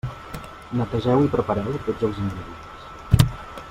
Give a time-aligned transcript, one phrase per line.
[0.79, 3.33] Netegeu i prepareu tots els ingredients.